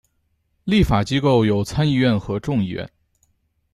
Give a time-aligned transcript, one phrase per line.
[0.63, 2.89] 立法机构有参议院和众议院。